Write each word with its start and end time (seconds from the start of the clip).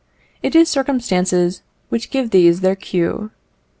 It 0.41 0.55
is 0.55 0.67
circumstances 0.67 1.61
which 1.89 2.09
give 2.09 2.31
these 2.31 2.61
their 2.61 2.75
cue. 2.75 3.29